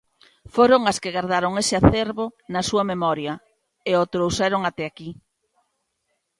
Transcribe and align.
Foron 0.55 0.81
as 0.91 0.97
que 1.01 1.13
gardaron 1.17 1.53
ese 1.61 1.75
acervo 1.81 2.25
na 2.53 2.61
súa 2.69 2.83
memoria 2.91 3.33
e 3.89 3.91
o 4.01 4.03
trouxeron 4.13 4.61
até 4.69 4.83
aquí. 4.87 5.09